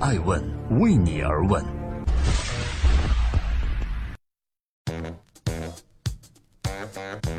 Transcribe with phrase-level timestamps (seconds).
[0.00, 0.40] 爱问
[0.78, 1.64] 为你而问。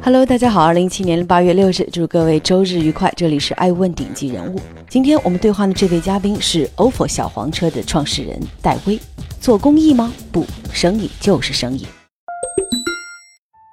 [0.04, 3.14] Hello，大家好，二零一七年八月六日，祝各位周日愉快。
[3.16, 4.60] 这里是爱问顶级人物。
[4.90, 9.00] 今天我们对话的这位嘉宾是 OFO 小黄车的创始人戴威。
[9.40, 10.12] 做公益吗？
[10.30, 11.88] 不，生意就是生意。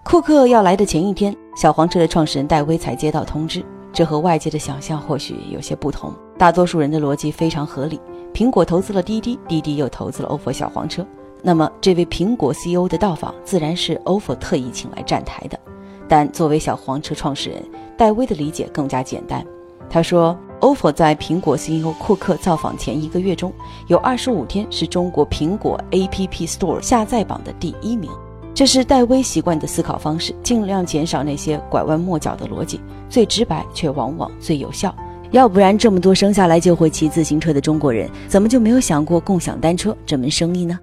[0.04, 3.64] 库克要来的前一天，小黄车的创始人戴威才接到通知。
[3.92, 6.14] 这和外界的想象或许有些不同。
[6.38, 7.98] 大多数人的逻辑非常合理：
[8.36, 11.02] 苹果投资了滴滴，滴滴又投资了 OFO 小黄车。
[11.40, 15.58] 那么，这位苹果 CEO 的到访，自然是 OFO 特意请来站台的。
[16.06, 17.64] 但作为小黄车创始人，
[17.96, 19.42] 戴威的理解更加简单。
[19.88, 23.50] 他说，OFO 在苹果 CEO 库克造访前一个月中，
[23.86, 28.10] 有二十五天是中国苹果 App Store 下载榜的第一名。
[28.52, 34.94] 这是戴威习惯的思考方式，尽量减少那些拐弯抹角的逻辑，最直白却往往最有效。
[35.32, 40.78] 要不然，这么多生下来就会骑自行车的中国人，怎么就没有想过共享单车这门生意呢？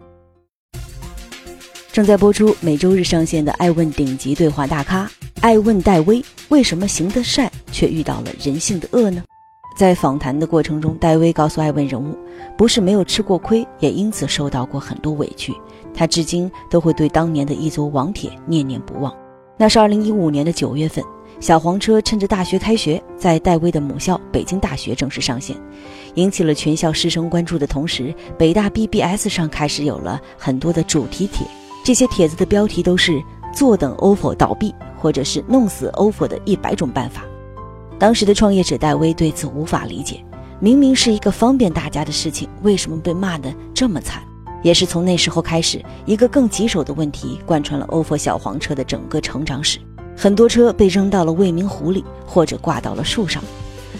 [1.91, 5.05] 正在播出，每周日上线的《爱问顶级对话大咖》，
[5.41, 9.23] 爱问戴威为什么行得善却遇到了人性的恶呢？
[9.77, 12.17] 在访谈的过程中，戴威告诉爱问人物，
[12.57, 15.53] 不是没有吃过亏，也因此受到过很多委屈。
[15.95, 19.13] 他至今都会对当年的一组网帖念念不忘。
[19.55, 21.03] 那是二零一五年的九月份，
[21.43, 25.53] 小黄车趁着大学开学，在戴威的母校北京大学正式上线，
[26.13, 31.45] 引起了全校师生关注的同时，北大 BBS 上开始有了很多的主题帖。
[31.83, 33.21] 这些帖子的标题都是
[33.53, 37.25] “坐等 OFO 倒闭”或者是“弄死 OFO 的一百种办法”。
[37.99, 40.23] 当时的创业者戴威对此无法理解，
[40.61, 44.23] 明明是一个方便大家的事情，为什么被骂得这么惨？
[44.61, 49.77] 也是从那时候开始，一个更棘手的问题贯穿了 OFO 小黄车的整个成长史：
[50.15, 53.43] 很多车被扔到了未名湖里，或者挂到了树上。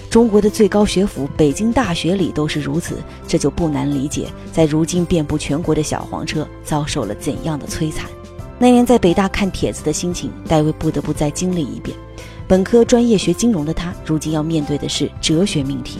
[0.10, 2.98] 中国的最高学府北京大学里都是如此，
[3.28, 8.06] 这就不难理解，在如今遍布全国的小黄车遭受了怎样的摧残。
[8.60, 11.98] 那年在北大看帖子的心情，戴维不得不再经历一遍。
[12.48, 15.98] 本科专业学金融的他，如今要面对的是哲学命题：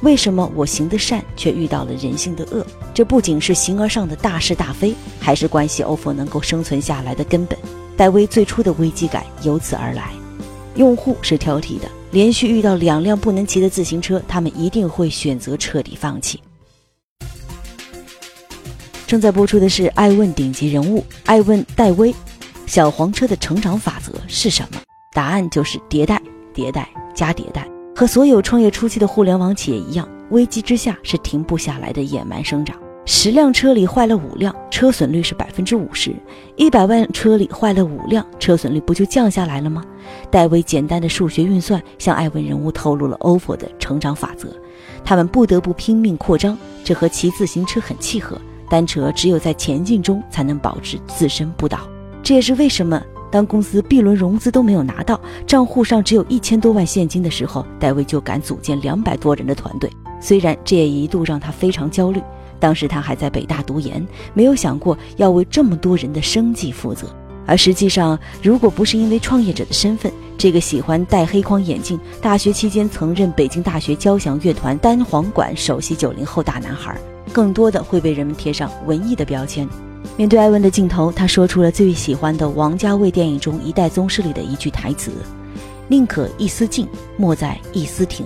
[0.00, 2.64] 为什么我行的善，却遇到了人性的恶？
[2.94, 7.58] 这不仅是形而上的大是大非，还是关系 OFO 能够生存下来的根本。
[7.96, 10.10] 戴威最初的危机感由此而来。
[10.76, 11.88] 用户是挑剔的。
[12.12, 16.38] 连续遇到两辆不能骑的自行车，他们一定会选择彻底放弃。
[19.06, 22.14] 正在播出的是《爱问顶级人物》，爱问戴威，
[22.66, 24.80] 小黄车的成长法则是什么？
[25.14, 26.20] 答案就是迭代、
[26.54, 27.66] 迭代加迭代。
[27.96, 32.81] 和所有创业初期的互联网企业一样，危机之下是停不下来的野蛮生长。
[33.04, 36.12] 十辆车里坏了五辆，车损率是百分之五十；
[36.56, 39.84] 一百万车里坏了五辆，车损率不就降下来了吗？
[40.30, 44.48] 戴维简单的数学运算向艾文人物透露了 OFO 的成长法则：
[45.04, 48.40] 他们不得不拼命扩张，这和骑自行车很契合。
[48.70, 51.80] 单车只有在前进中才能保持自身不倒。
[52.22, 53.02] 这也是为什么
[53.32, 59.90] 当公司 B 轮融资都没有拿到，账户上只有一千多万现金的时候，戴维就敢组建两百多人的团队。
[60.20, 62.22] 虽然这也一度让他非常焦虑。
[62.62, 67.08] 当时他还在北大读研，没有想过要为这么多人的生计负责。
[67.44, 76.96] 而实际上，如果不是因为创业者的身份，这个喜欢戴黑框眼镜、大学期间曾任北京大学交响乐团单簧管首席九零后大男孩，
[77.32, 79.68] 更多的会被人们贴上文艺的标签。
[80.16, 85.10] 面对艾文的镜头，他说出了最喜欢的王家卫电影中《一代宗师》里的一句台词
[85.90, 86.86] ：“宁可一丝进，
[87.16, 88.24] 莫在一丝停。”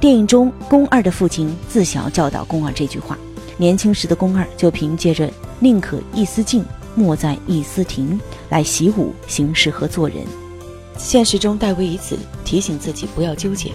[0.00, 3.18] 电影中，宫二的父亲自小教导宫二这句话。
[3.56, 5.30] 年轻时的宫二就凭借着
[5.60, 6.64] “宁可一丝进，
[6.94, 8.18] 莫在一丝停”
[8.50, 10.18] 来习武、行事和做人。
[10.98, 13.72] 现实中，戴维以此提醒自己不要纠结，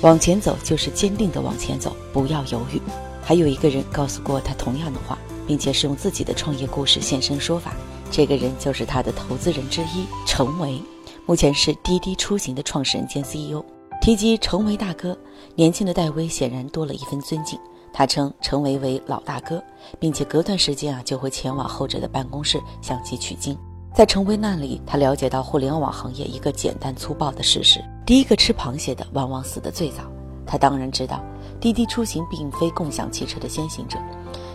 [0.00, 2.80] 往前走就是坚定的往前走，不要犹豫。
[3.22, 7.72] 还有一个人告诉过他同样的话，并且是用自己的创业故事现身说法。
[8.10, 10.80] 这个人就是他的投资人之一程维，
[11.26, 13.64] 目前是滴滴出行的创始人兼 CEO。
[14.02, 15.16] 提及程维大哥，
[15.54, 17.58] 年轻的戴维显然多了一分尊敬。
[17.96, 19.62] 他称程维为老大哥，
[20.00, 23.56] 并且隔段时间啊就会前往后者的办公室向其取经。
[23.94, 30.02] 在程维那里，他了解到互联网行业一个简单粗暴的事实：第一个吃螃蟹的往往死得最早。
[30.44, 31.22] 他当然知道，
[31.60, 33.96] 滴滴出行并非共享汽车的先行者，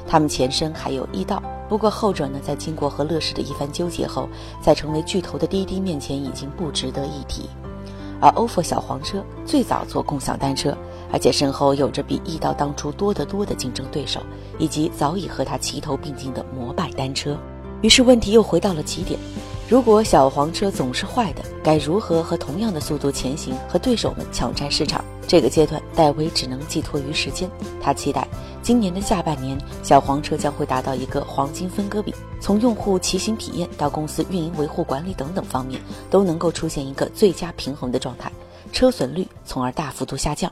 [0.05, 1.41] 他们前身还有易到。
[1.69, 4.27] 不过后者呢，在经过和乐视的一番纠结后，
[4.61, 7.49] 在成为巨头的滴滴面前已经不值得一提。
[8.19, 10.77] 而 ofo 小黄车最早做共享单车。
[11.11, 14.21] 而且身后有着比易到当初多得多的竞争对手，
[14.57, 17.37] 以及早已和他齐头并进的摩拜单车。
[17.81, 19.19] 于是问题又回到了起点：
[19.69, 25.03] 如果小黄车总是坏的，该如何和同样的速度前行，和对手们抢占市场？
[25.27, 27.49] 这个阶段，戴威只能寄托于时间。
[27.79, 28.27] 他期待
[28.63, 35.79] 今年的下半年，小黄车将会达到一个黄金分割比，从用户骑行体验到公司运营维护管理等等方面，
[36.09, 38.31] 都能够出现一个最佳平衡的状态，
[38.73, 40.51] 车损率从而大幅度下降。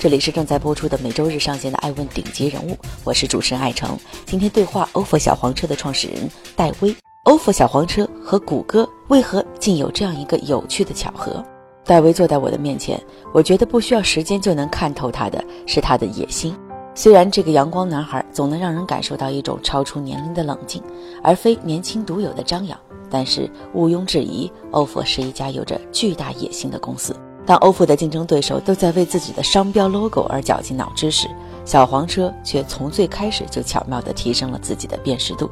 [0.00, 2.70] 这里是正在播出的每周日上线的《爱问顶级人物》，
[3.02, 3.98] 我是主持人艾诚。
[4.24, 6.94] 今天对话 ofo 小黄车的创始人戴威。
[7.24, 11.44] ofo 小黄车和谷歌为何竟有这样一个有趣的巧合？
[11.84, 13.02] 戴威坐在我的面前，
[13.34, 16.56] 我觉得不需要时间就能看透他的是他的野心。
[16.94, 20.80] 虽然这个阳光男孩总能让人感受到一种超出年龄的冷静，
[21.24, 22.78] 而非年轻独有的张扬，
[23.10, 27.16] 但是毋庸置疑，ofo 是一家有着巨大野心的公司。
[27.48, 31.26] 当 ofo 的竞争对手都在为自己的商标 logo 而绞尽脑汁时，
[31.64, 35.50] 小黄车却从最开始就巧妙地提升了自己的辨识度。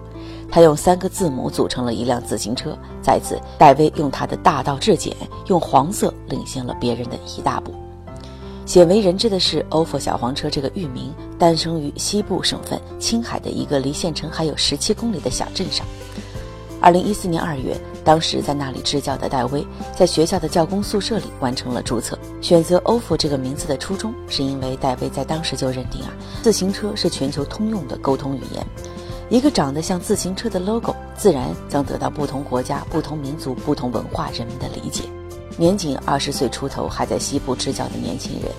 [0.53, 2.77] 他用三个字母组成了一辆自行车。
[3.01, 5.17] 在此，戴威用他的大道至简，
[5.47, 7.73] 用黄色领先了别人的一大步。
[8.67, 15.87] 鲜为人知的是，ofo 小黄车这个域名诞生于西部省份青海的一个离县城还有十七公里的小镇上。
[16.87, 19.67] 二零一四年二月，当时在那里支教的戴威，
[19.97, 22.17] 在学校的教工宿舍里完成了注册。
[22.41, 28.65] 选择 ofo 这个名字的初衷，是因为戴威在当时就认定啊，自行车是全球通用的沟通语言。
[29.29, 35.03] 一个长得像自行车的 logo，自然将得到不同国家、不同民族、不同文化人们的理解。
[35.57, 38.53] 年仅二十岁出头，还在西部支教的年轻人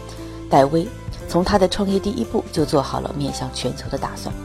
[0.50, 0.86] 戴威，
[1.30, 4.36] 从他的创业第一步就做好了面向全球的打算。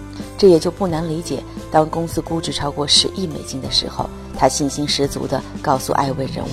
[0.42, 1.40] 这也就不难理解，
[1.70, 6.48] 当公司估值超过十亿美金的时候，他信心十足地告诉艾问人物：“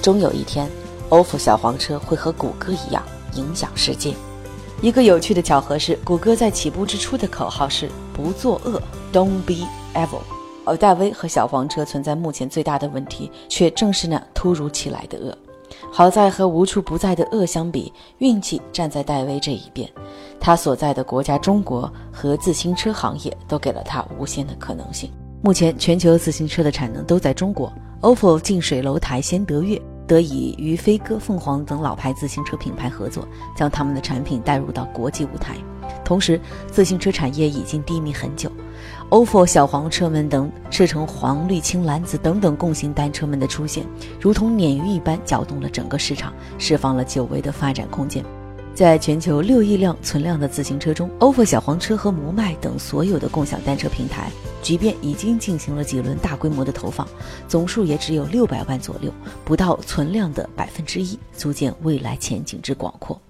[0.00, 0.66] 终有一天
[1.10, 3.02] ，ofo 小黄车会和谷歌一样
[3.34, 4.14] 影响世界。”
[4.80, 8.80] 一个有趣的巧合是，谷歌在起步之初的口号是“不作恶
[9.12, 10.22] ”，Don't be evil。
[10.64, 15.36] 而戴威和小黄车存在目前最大的问题，却正是那突如其来的恶。
[15.90, 19.88] 好在和无处不在的恶相比，运气站在戴威这一边。
[20.38, 25.10] 他所在的国家中国和自行车行业都给了他无限的可能性。
[25.42, 33.26] 目前全球自行车的产能都在中国，ofo 近水楼台先得月，得以与飞鸽、凤凰等老牌自行车品牌合作，
[33.56, 35.56] 将他们的产品带入到国际舞台。
[36.04, 38.50] 同时，自行车产业已经低迷很久
[39.10, 43.84] ，ofo 小黄车们等赤橙黄绿青蓝紫等等共性单车们的出现，
[44.20, 48.24] 如同鲶鱼一般搅动了整个市场，释放了久违的发展空间。
[48.74, 54.30] 在全球六亿辆存量的自行车中，ofo 小黄车和摩拜等所有的共享单车平台，
[54.62, 57.04] 即便已经进行了几轮大规模的投放，
[57.48, 59.12] 总数也只有六百万左右，
[59.44, 63.20] 不到存量的百分之一，足见未来前景之广阔。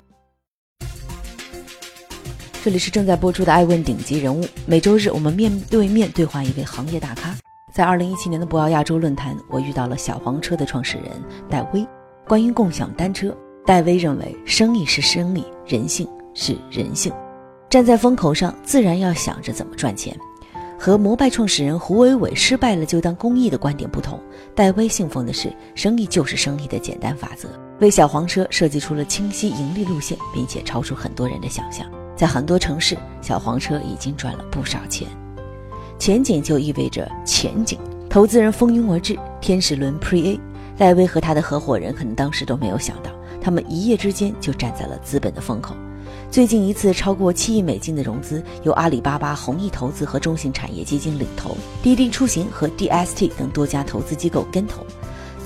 [2.69, 7.35] 这里是正在播出的《爱问顶级人物》，每周日我们面对面对话一位行业大咖。
[7.73, 11.07] 在二零一七年的博鳌亚洲论坛，我遇到了小黄车的创始人
[11.49, 11.83] 戴威。
[12.27, 13.35] 关于共享单车。
[13.65, 17.11] 戴威认为，生意是生意，人性是人性。
[17.71, 20.15] 站在风口上，自然要想着怎么赚钱。
[20.79, 24.21] 和摩拜创始人胡伟伟失败了就当公益的观点不同，
[24.55, 27.49] 戴威信奉的是生意就是生意的简单法则，
[27.81, 31.91] 为小黄车设计出了清晰盈利路线，并且超出很多人的想象。
[32.19, 35.07] 在很多城市，小黄车已经赚了不少钱。
[36.01, 37.79] 前景就意味着前景，
[38.11, 40.41] 投资人蜂拥而至，天使轮 Pre A，
[40.77, 43.13] 戴威和他的合伙人可能当时都没有想到。
[43.41, 45.77] 他们一夜之间就站在了资本的风口。
[46.29, 54.85] 最近一次超过七亿美金的融资，由阿里巴巴、弘毅投资和中信产业基金领投，滴滴出行和 DST 等多家投资机构跟投。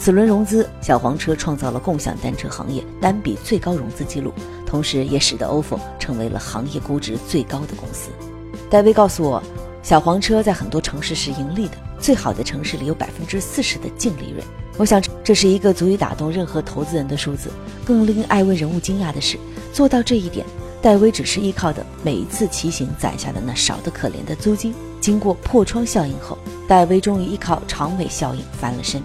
[0.04, 4.32] 此轮融资，小黄车创造了共享单车行业单笔最高融资记录，
[4.66, 8.10] 同时也使得 ofo 成为了行业估值最高的公司。
[8.68, 9.40] 戴威告诉我，
[9.80, 14.44] 小黄车在很多城市是盈利的，最好的城市里有百分之四十的净利润。
[14.76, 17.48] 我想这是一个足以打动任何投资人的数字。
[17.84, 19.38] 更令艾薇人物惊讶的是，
[19.72, 20.44] 做到这一点，
[20.82, 24.74] 戴威只是依靠的每一次骑行攒下的那少得可怜的租金。
[25.00, 29.00] 经过破窗效应后，戴威终于依靠长尾效应翻了身。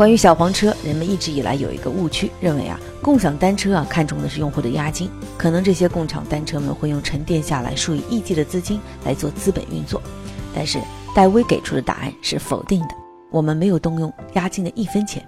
[0.00, 10.00] 关于小黄车，人们一直以来有一个误区，认为啊，共享单车啊看重的是用户的押金，可能这些共享单车们会用沉淀下来数以亿计的资金来做资本运作。
[10.54, 10.80] 但是
[11.14, 12.94] 戴威给出的答案是否定的。
[13.30, 15.22] 我们没有动用押金的一分钱，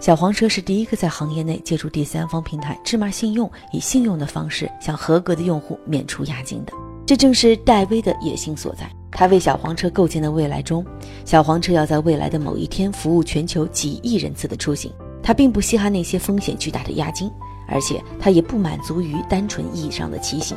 [0.00, 6.72] 小黄车是第一个在行业内借助第三方平台芝麻信用，以信用的方式向合格的用户免除押金的。
[7.06, 8.90] 这正是戴威的野心所在。
[9.18, 10.84] 他为小黄车构建的未来中，
[11.24, 14.92] 小黄车要在未来的某一天服务全球几亿人次的出行。
[15.22, 17.30] 他并不稀罕那些风险巨大的押金，
[17.66, 20.54] 而且他也不满足于单纯意义上的骑行。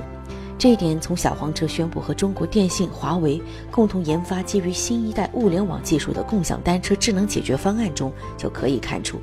[0.57, 9.21] 这一点从小黄车宣布和中国电信、华为共同研发基于新一代物联网技术的共享单车智能解决方案中就可以看出。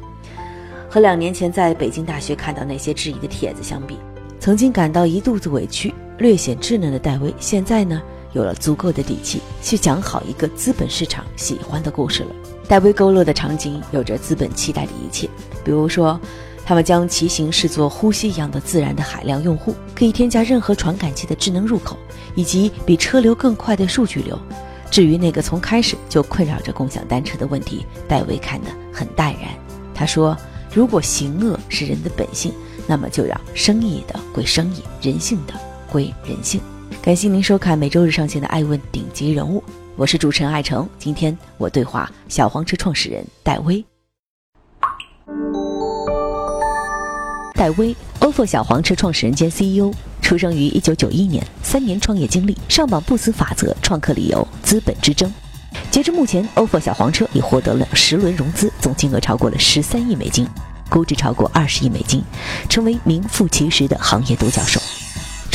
[0.89, 3.99] 和两年前在北京大学看到那些质疑的帖子相比，
[4.41, 8.03] 曾经感到一肚子委屈、略显稚嫩的戴维，现在呢
[8.37, 12.29] 有了足够的底气去讲好一个资本市场喜欢的故事了。
[12.69, 15.27] 戴维勾勒的场景有着资本期待的一切，
[15.65, 16.21] 比如说，
[16.63, 21.97] 他们将骑行视作呼吸一样的自然的海量用户，可以添加任何传感器的智能入口，
[22.35, 24.39] 以及比车流更快的数据流。
[24.91, 29.49] 至于那个从开始就困扰着共享单车的问题，戴维看得很淡然。
[29.95, 30.37] 他说
[30.75, 32.53] ：“如果行恶是人的本性，
[32.87, 35.55] 那么就让生意的归生意，人性的
[35.91, 36.61] 归人性。”
[37.07, 39.61] 感谢您收看每周日上线的《爱问顶级人物》。
[39.95, 43.85] 我是主持人艾诚，今天我对话小黄车创始人戴威。
[47.55, 55.33] 戴威，ofo 小黄车创始人兼 CEO，出生于一九九一年，三年创业经历，上榜不死法则，创客理由资本之争。
[55.93, 60.45] 截至目前，ofo 小黄车已获得了十轮融资，总金额超过了十三亿美金，
[60.91, 62.21] 估值超过二十亿美金，
[62.69, 64.81] 成为名副其实的行业独角兽。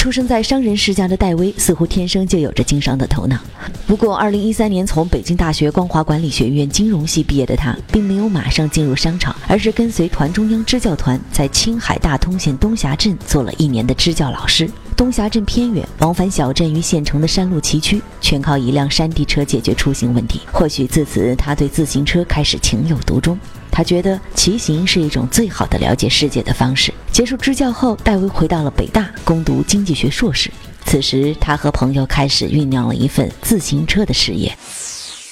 [0.02, 3.38] 出生在商人世家的戴威，似乎天生就有着经商的头脑。
[3.86, 14.68] 不过，二零一三年从北京大学光华管理学院金融系毕业的他，并没有马上进入商场，而是跟随团中央支教团，在青海大通县东峡镇做了一年的支教老师。
[14.98, 20.42] 东峡镇偏远，往返小镇与县城的山路崎岖，全靠一辆山地车解决出行问题。
[20.52, 23.38] 或许自此，他对自行车开始情有独钟。
[23.70, 26.92] 他觉得骑行是一种最好的了解世界的方式。
[27.12, 30.50] 结束支教后，戴维回到了北大攻读经济学硕士。
[30.86, 34.50] 此时，他和朋友开始酝酿了一份自行车的事业。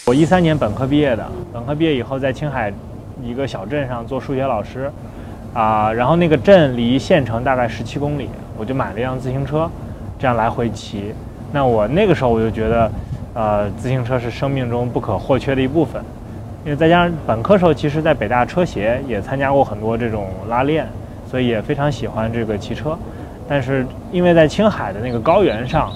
[0.06, 2.72] 我一三年本科毕业的，本科毕业以后在青海
[3.24, 4.92] 一个小镇上做数学老师，
[5.54, 9.72] 啊，然后那个镇离县城大概十七公里，我就买了一辆自行车，
[10.20, 11.14] 这样来回骑。
[11.54, 12.92] 那我那个时候我就觉得，
[13.34, 16.04] 呃，自行车是生命中不可或缺的一部分。
[16.66, 20.86] 因为再加上本科时候，其实在北大车协也参加过很多这种拉练，
[21.30, 22.98] 所以也非常喜欢这个骑车。
[23.48, 25.92] 但是因为在青海的那个高原上，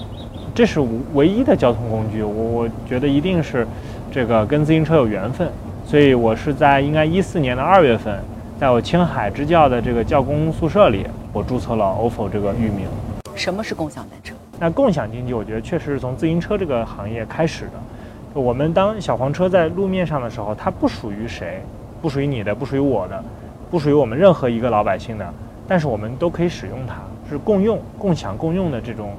[0.54, 0.80] 这是
[1.14, 3.66] 唯一的交通工具，我我觉得一定是
[4.10, 5.48] 这个跟自行车有缘分。
[5.86, 8.18] 所以我是在应该一四年的二月份，
[8.58, 12.86] 在我青海支教的这个教工宿舍里，我注册了 ofo 这个域名。
[13.34, 14.34] 什么是共享单车？
[14.58, 18.40] 那共享经济，我觉得确实是从自行车这个行业开始的。
[18.40, 21.60] 我们当小黄车在路面上的时候，它不属于谁，
[22.00, 23.22] 不属于你的，不属于我的，
[23.70, 25.34] 不属于我们任何一个老百姓的，
[25.66, 26.96] 但是我们都可以使用它，
[27.28, 29.14] 是共用、共享、共用的这种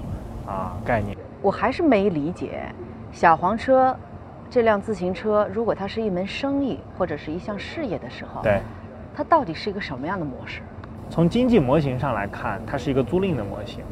[0.47, 1.17] 啊概念。
[1.41, 2.63] 我还是没理解，
[3.11, 3.95] 小黄车
[4.49, 8.61] 这辆自行车，如果它是一门生意或者是一项事业的时候，对，
[9.15, 10.61] 它到底是一个什么样的模式？
[11.09, 13.83] 从经济模型上来看，它是一个租赁的模型，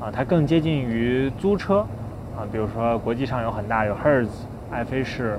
[0.00, 1.86] 啊，它更接近于租车。
[2.36, 4.28] 啊，比如说国际上有很大有 Hertz、
[4.70, 5.38] 爱飞士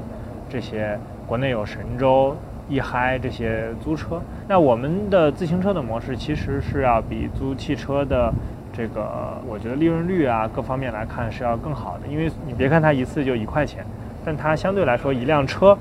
[0.49, 2.35] 这些，国内有神州、
[2.69, 4.21] 易嗨这些租车。
[4.47, 8.33] 那我们的自行车的模式其实是要比租汽车的
[8.71, 12.07] 这个，我觉得利润率啊各方面来看是要更好的。
[12.07, 13.85] 因为你别看它一次就一块钱，
[14.23, 15.77] 但它相对来说一辆车，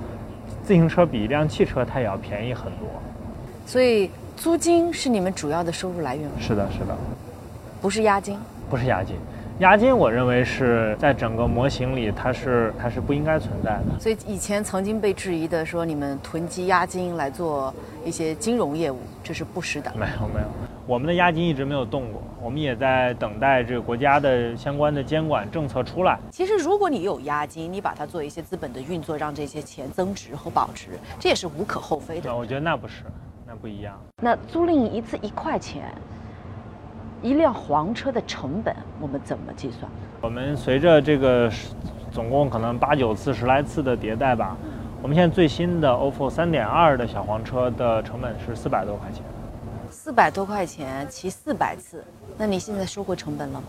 [0.63, 2.89] 自行车比一辆汽车它也要便宜很多。
[3.67, 6.33] 所以租金是你们主要的收入来源吗？
[6.41, 6.97] 是的，是的，
[7.81, 8.37] 不是押金，
[8.69, 9.15] 不是押金。
[9.61, 14.01] 押金，我认为是在整个模型里，它是它是不应该存在的。
[14.01, 19.93] 所以以前曾经被质疑的说，你们囤积押金来做一些金融业务，这是不实的。
[19.95, 20.47] 没有没有，
[20.87, 26.19] 我们的押金一直没有动过，我们也在等待这个国家的相关的监管政策出来。
[26.33, 32.35] 其实，如果你有押金，你把它做一些资本的运作，让这些钱增值和保值，这也是无可厚非的。
[32.35, 33.03] 我觉得那不是，
[33.47, 34.01] 那不一样。
[34.23, 35.93] 那租赁一次一块钱。
[37.23, 39.91] 一辆黄车的成本我们怎么计算？
[40.23, 41.51] 我们随着这个
[42.11, 44.57] 总共可能八九次、十来次的迭代吧，
[45.03, 49.23] 我们现在最新的 ofo 三点二的小黄车的成本是四百多块钱。
[49.91, 52.03] 四百多块钱骑四百次，
[52.39, 53.67] 那你现在收回成本了吗？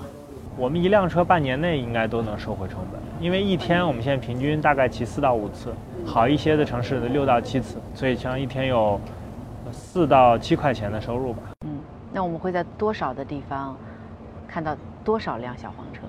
[0.57, 5.73] 我们一辆车半年内应该都能收回成本，因为一天我们现在平均大概骑四到五次，
[6.05, 8.99] 好一些的城市的六到七次，所以像一天有
[9.71, 11.41] 四到七块钱的收入吧。
[12.13, 13.75] 那我们会在多少的地方
[14.47, 16.01] 看到多少辆小黄车？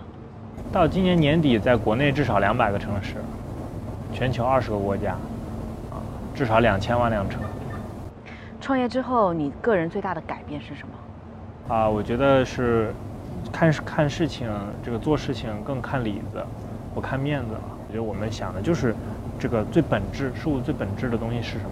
[0.73, 3.15] 到今年年底，在国内至少两百个城市，
[4.13, 5.13] 全球二十个国家，
[5.91, 6.03] 啊，
[6.35, 7.39] 至少两千万辆车。
[8.61, 11.75] 创业之后，你个人最大的改变是什么？
[11.75, 12.93] 啊，我觉得是
[13.53, 14.51] 看看事情，
[14.85, 16.45] 这个做事情更看里子，
[16.95, 17.61] 不看面子了。
[17.87, 18.95] 我觉得我们想的就是
[19.39, 21.71] 这个最本质事物最本质的东西是什么？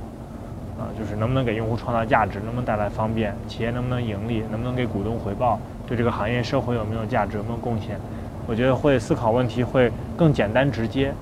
[0.80, 8.00] 啊，就是能不能给用户创造价值，能不能带来方便，企业能不能盈利，能不能给股东回报，对这个行业社会有没有价值，有没有贡献，
[8.46, 11.12] 我觉得会思考问题会更简单直接。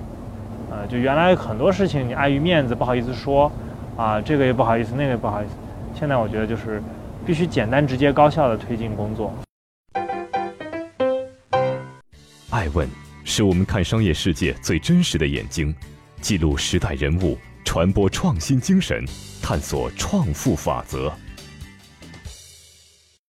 [0.70, 3.50] 呃，就原来很多事情你碍于面子不好意思说，
[3.96, 5.50] 啊，这个也不好意思，那个也不好意思。
[5.98, 6.80] 现在我觉得就是
[7.26, 9.32] 必须简单直接高效的推进工作。
[12.50, 12.88] 爱问
[13.24, 15.74] 是我们看商业世界最真实的眼睛，
[16.20, 17.36] 记录时代人物。
[17.68, 19.04] 传播创新精神
[19.42, 21.12] 探索创富法则。